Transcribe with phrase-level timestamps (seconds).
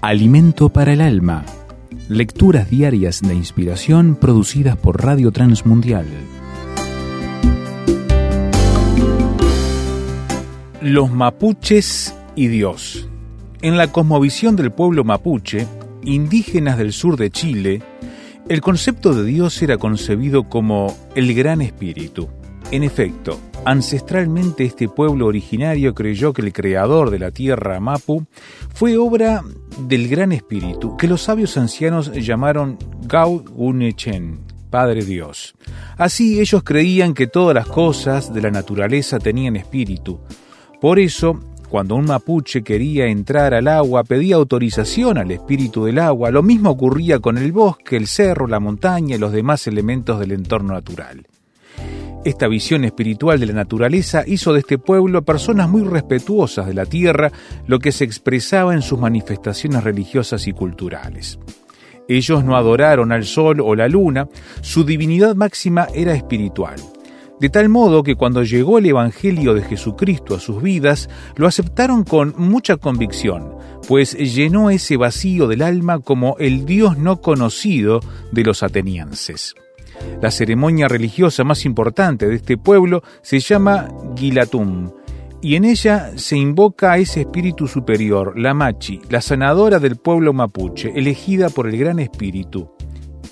[0.00, 1.44] Alimento para el alma.
[2.08, 6.06] Lecturas diarias de inspiración producidas por Radio Transmundial.
[10.80, 13.08] Los mapuches y Dios.
[13.60, 15.66] En la cosmovisión del pueblo mapuche,
[16.04, 17.82] indígenas del sur de Chile,
[18.48, 22.28] el concepto de Dios era concebido como el Gran Espíritu.
[22.70, 28.24] En efecto, ancestralmente este pueblo originario creyó que el creador de la tierra Mapu
[28.72, 29.44] fue obra
[29.80, 34.40] del Gran Espíritu, que los sabios ancianos llamaron Gau Unechen,
[34.70, 35.54] Padre Dios.
[35.98, 40.18] Así ellos creían que todas las cosas de la naturaleza tenían espíritu.
[40.80, 46.30] Por eso cuando un mapuche quería entrar al agua, pedía autorización al espíritu del agua.
[46.30, 50.32] Lo mismo ocurría con el bosque, el cerro, la montaña y los demás elementos del
[50.32, 51.26] entorno natural.
[52.24, 56.84] Esta visión espiritual de la naturaleza hizo de este pueblo personas muy respetuosas de la
[56.84, 57.32] tierra,
[57.66, 61.38] lo que se expresaba en sus manifestaciones religiosas y culturales.
[62.08, 64.28] Ellos no adoraron al sol o la luna,
[64.60, 66.76] su divinidad máxima era espiritual
[67.40, 72.04] de tal modo que cuando llegó el Evangelio de Jesucristo a sus vidas, lo aceptaron
[72.04, 73.54] con mucha convicción,
[73.86, 78.00] pues llenó ese vacío del alma como el Dios no conocido
[78.32, 79.54] de los atenienses.
[80.20, 84.90] La ceremonia religiosa más importante de este pueblo se llama Gilatum,
[85.40, 90.32] y en ella se invoca a ese espíritu superior, la Machi, la sanadora del pueblo
[90.32, 92.70] mapuche, elegida por el Gran Espíritu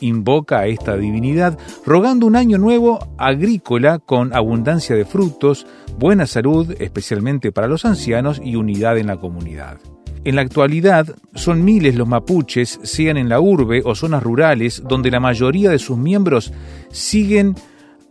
[0.00, 5.66] invoca a esta divinidad rogando un año nuevo agrícola con abundancia de frutos,
[5.98, 9.78] buena salud, especialmente para los ancianos, y unidad en la comunidad.
[10.26, 15.08] En la actualidad son miles los mapuches, sean en la urbe o zonas rurales, donde
[15.08, 16.52] la mayoría de sus miembros
[16.90, 17.54] siguen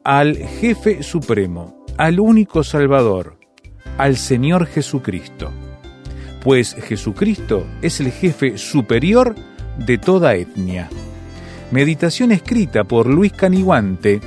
[0.06, 3.38] al jefe supremo, al único Salvador,
[3.98, 5.52] al Señor Jesucristo.
[6.42, 9.36] Pues Jesucristo es el jefe superior
[9.86, 10.88] de toda etnia.
[11.72, 14.22] Meditación escrita por Luis Caniguante,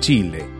[0.00, 0.53] Chile.